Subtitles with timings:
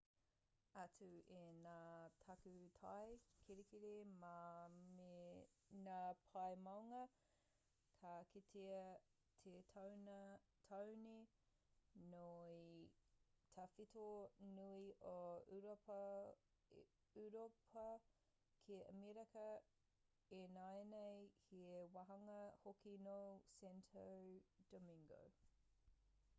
[0.83, 1.07] atu
[1.39, 1.71] i ngā
[2.21, 3.17] takutai
[3.47, 3.89] kirikiri
[4.21, 4.29] mā
[4.93, 5.09] me
[5.87, 5.97] ngā
[6.37, 7.01] pae maunga
[7.99, 8.79] ka kitea
[9.43, 10.95] te taone
[12.15, 12.81] nui
[13.59, 14.07] tawhito
[14.55, 15.13] nui o
[15.59, 15.99] ūropa
[18.63, 19.45] ki amerika
[20.41, 21.63] ināianei he
[21.99, 23.17] wāhanga hoki nō
[23.59, 24.09] santo
[24.75, 25.23] domingo